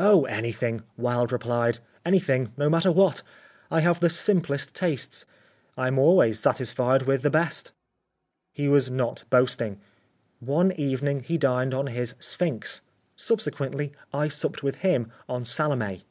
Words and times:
"Oh, 0.00 0.24
anything," 0.24 0.82
Wilde 0.96 1.30
replied. 1.30 1.78
"Anything, 2.04 2.50
no 2.56 2.68
matter 2.68 2.90
what. 2.90 3.22
I 3.70 3.78
have 3.78 4.00
the 4.00 4.10
simplest 4.10 4.74
tastes. 4.74 5.24
I 5.76 5.86
am 5.86 6.00
always 6.00 6.40
satisfied 6.40 7.02
with 7.02 7.22
the 7.22 7.30
best." 7.30 7.70
He 8.50 8.66
was 8.66 8.90
not 8.90 9.22
boasting. 9.30 9.80
One 10.40 10.72
evening 10.72 11.22
he 11.22 11.38
dined 11.38 11.74
on 11.74 11.86
his 11.86 12.16
"Sphinx." 12.18 12.82
Subsequently 13.14 13.92
I 14.12 14.26
supped 14.26 14.64
with 14.64 14.78
him 14.78 15.12
on 15.28 15.44
"Salome." 15.44 16.02